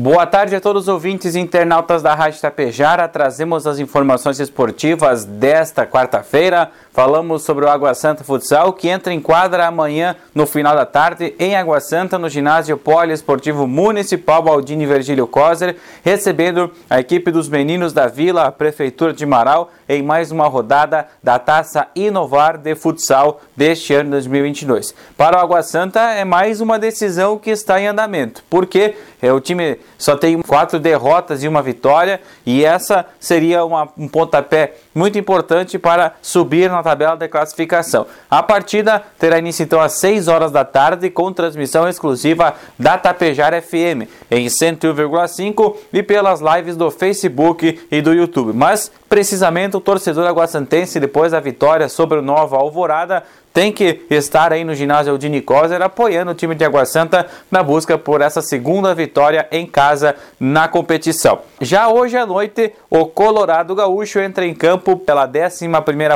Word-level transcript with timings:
Boa 0.00 0.24
tarde 0.24 0.54
a 0.54 0.60
todos 0.60 0.82
os 0.82 0.88
ouvintes 0.88 1.34
e 1.34 1.40
internautas 1.40 2.02
da 2.02 2.14
Rádio 2.14 2.40
Tapejara. 2.40 3.08
Trazemos 3.08 3.66
as 3.66 3.80
informações 3.80 4.38
esportivas 4.38 5.24
desta 5.24 5.84
quarta-feira. 5.84 6.70
Falamos 6.92 7.42
sobre 7.42 7.64
o 7.64 7.68
Água 7.68 7.92
Santa 7.94 8.22
Futsal, 8.22 8.72
que 8.72 8.88
entra 8.88 9.12
em 9.12 9.20
quadra 9.20 9.66
amanhã 9.66 10.14
no 10.32 10.46
final 10.46 10.76
da 10.76 10.86
tarde 10.86 11.34
em 11.36 11.56
Água 11.56 11.80
Santa, 11.80 12.16
no 12.16 12.28
ginásio 12.28 12.78
poliesportivo 12.78 13.66
municipal 13.66 14.40
Baldini 14.40 14.86
Virgílio 14.86 15.26
Coser, 15.26 15.74
recebendo 16.04 16.70
a 16.88 17.00
equipe 17.00 17.32
dos 17.32 17.48
meninos 17.48 17.92
da 17.92 18.06
Vila, 18.06 18.44
a 18.44 18.52
Prefeitura 18.52 19.12
de 19.12 19.26
Marau, 19.26 19.72
em 19.88 20.02
mais 20.02 20.30
uma 20.30 20.46
rodada 20.46 21.08
da 21.22 21.40
Taça 21.40 21.88
Inovar 21.96 22.56
de 22.56 22.74
Futsal 22.76 23.40
deste 23.56 23.94
ano 23.94 24.10
2022. 24.10 24.94
Para 25.16 25.38
o 25.38 25.40
Água 25.40 25.62
Santa 25.62 26.00
é 26.12 26.24
mais 26.24 26.60
uma 26.60 26.78
decisão 26.78 27.36
que 27.36 27.50
está 27.50 27.80
em 27.80 27.88
andamento, 27.88 28.44
porque 28.50 28.94
o 29.22 29.40
time 29.40 29.78
só 29.96 30.16
tem 30.16 30.40
quatro 30.42 30.78
derrotas 30.78 31.42
e 31.42 31.48
uma 31.48 31.60
vitória, 31.60 32.20
e 32.46 32.64
essa 32.64 33.04
seria 33.18 33.64
uma, 33.64 33.88
um 33.98 34.06
pontapé 34.06 34.74
muito 34.94 35.18
importante 35.18 35.78
para 35.78 36.14
subir 36.22 36.70
na 36.70 36.82
tabela 36.82 37.16
de 37.16 37.26
classificação. 37.28 38.06
A 38.30 38.42
partida 38.42 39.02
terá 39.18 39.38
início 39.38 39.62
então 39.62 39.80
às 39.80 39.98
6 39.98 40.28
horas 40.28 40.52
da 40.52 40.64
tarde, 40.64 41.10
com 41.10 41.32
transmissão 41.32 41.88
exclusiva 41.88 42.54
da 42.78 42.96
Tapejar 42.96 43.60
FM 43.60 44.08
em 44.30 44.46
101,5 44.46 45.76
e 45.92 46.02
pelas 46.02 46.40
lives 46.40 46.76
do 46.76 46.90
Facebook 46.90 47.80
e 47.90 48.00
do 48.00 48.12
YouTube. 48.12 48.52
Mas 48.52 48.90
precisamente 49.08 49.76
o 49.76 49.80
torcedor 49.80 50.26
aguaçantense, 50.26 51.00
depois 51.00 51.32
da 51.32 51.40
vitória 51.40 51.88
sobre 51.88 52.18
o 52.18 52.22
Nova 52.22 52.56
Alvorada, 52.56 53.24
tem 53.58 53.72
que 53.72 54.02
estar 54.08 54.52
aí 54.52 54.62
no 54.62 54.72
ginásio 54.72 55.10
Aldini 55.10 55.40
Coser 55.40 55.82
apoiando 55.82 56.30
o 56.30 56.34
time 56.34 56.54
de 56.54 56.64
Água 56.64 56.84
Santa 56.84 57.26
na 57.50 57.60
busca 57.60 57.98
por 57.98 58.20
essa 58.20 58.40
segunda 58.40 58.94
vitória 58.94 59.48
em 59.50 59.66
casa 59.66 60.14
na 60.38 60.68
competição. 60.68 61.40
Já 61.60 61.88
hoje 61.88 62.16
à 62.16 62.24
noite, 62.24 62.72
o 62.88 63.04
Colorado 63.06 63.74
Gaúcho 63.74 64.20
entra 64.20 64.46
em 64.46 64.54
campo 64.54 64.96
pela 64.96 65.28
11 65.28 65.66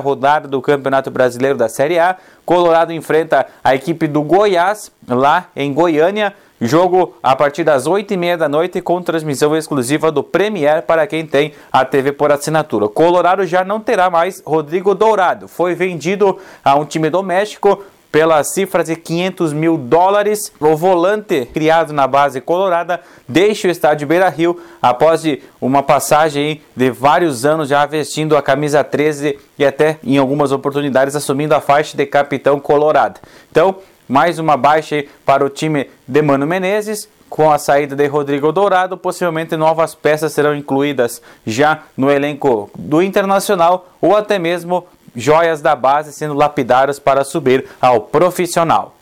rodada 0.00 0.46
do 0.46 0.62
Campeonato 0.62 1.10
Brasileiro 1.10 1.58
da 1.58 1.68
Série 1.68 1.98
A. 1.98 2.16
Colorado 2.46 2.92
enfrenta 2.92 3.44
a 3.64 3.74
equipe 3.74 4.06
do 4.06 4.22
Goiás 4.22 4.92
lá 5.08 5.48
em 5.56 5.72
Goiânia 5.72 6.34
Jogo 6.64 7.16
a 7.20 7.34
partir 7.34 7.64
das 7.64 7.88
8h30 7.88 8.36
da 8.36 8.48
noite 8.48 8.80
com 8.80 9.02
transmissão 9.02 9.56
exclusiva 9.56 10.12
do 10.12 10.22
Premier 10.22 10.82
para 10.82 11.08
quem 11.08 11.26
tem 11.26 11.54
a 11.72 11.84
TV 11.84 12.12
por 12.12 12.30
assinatura. 12.30 12.88
Colorado 12.88 13.44
já 13.44 13.64
não 13.64 13.80
terá 13.80 14.08
mais 14.08 14.40
Rodrigo 14.46 14.94
Dourado. 14.94 15.48
Foi 15.48 15.74
vendido 15.74 16.38
a 16.64 16.76
um 16.76 16.84
time 16.84 17.10
doméstico 17.10 17.82
pela 18.12 18.44
cifra 18.44 18.84
de 18.84 18.94
500 18.94 19.52
mil 19.52 19.76
dólares. 19.76 20.52
O 20.60 20.76
volante, 20.76 21.46
criado 21.46 21.92
na 21.92 22.06
base 22.06 22.40
colorada, 22.40 23.00
deixa 23.26 23.66
o 23.66 23.70
estádio 23.70 24.06
Beira 24.06 24.28
Rio 24.28 24.60
após 24.80 25.22
de 25.22 25.42
uma 25.60 25.82
passagem 25.82 26.62
de 26.76 26.92
vários 26.92 27.44
anos 27.44 27.70
já 27.70 27.84
vestindo 27.86 28.36
a 28.36 28.42
camisa 28.42 28.84
13 28.84 29.36
e 29.58 29.64
até 29.64 29.98
em 30.04 30.16
algumas 30.16 30.52
oportunidades 30.52 31.16
assumindo 31.16 31.56
a 31.56 31.60
faixa 31.60 31.96
de 31.96 32.06
capitão 32.06 32.60
colorado. 32.60 33.18
Então, 33.50 33.78
mais 34.12 34.38
uma 34.38 34.58
baixa 34.58 35.06
para 35.24 35.42
o 35.42 35.48
time 35.48 35.88
de 36.06 36.20
Mano 36.20 36.46
Menezes. 36.46 37.08
Com 37.30 37.50
a 37.50 37.56
saída 37.56 37.96
de 37.96 38.06
Rodrigo 38.06 38.52
Dourado, 38.52 38.94
possivelmente 38.94 39.56
novas 39.56 39.94
peças 39.94 40.34
serão 40.34 40.54
incluídas 40.54 41.22
já 41.46 41.84
no 41.96 42.10
elenco 42.10 42.68
do 42.76 43.00
Internacional 43.00 43.88
ou 44.02 44.14
até 44.14 44.38
mesmo 44.38 44.86
joias 45.16 45.62
da 45.62 45.74
base 45.74 46.12
sendo 46.12 46.34
lapidadas 46.34 46.98
para 46.98 47.24
subir 47.24 47.64
ao 47.80 48.02
profissional. 48.02 48.94